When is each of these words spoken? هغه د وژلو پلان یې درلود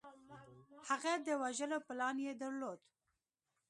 هغه 0.87 1.13
د 1.25 1.27
وژلو 1.43 1.77
پلان 1.87 2.15
یې 2.25 2.33
درلود 2.41 2.79